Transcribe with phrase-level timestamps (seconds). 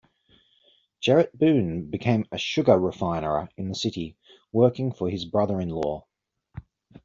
[0.99, 4.17] Gerrit Boon became a sugar refinerer in the city,
[4.51, 6.07] working for his brother-in-law.